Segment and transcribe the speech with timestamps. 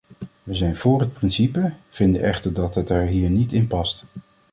[0.43, 4.05] We zijn voor het principe, vinden echter dat het hier niet in past.